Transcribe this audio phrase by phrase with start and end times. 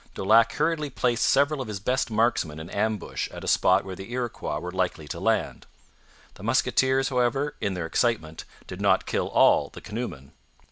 [0.15, 4.11] Daulac hurriedly placed several of his best marksmen in ambush at a spot where the
[4.11, 5.67] Iroquois were likely to land.
[6.33, 10.31] The musketeers, however, in their excitement, did not kill all the canoemen.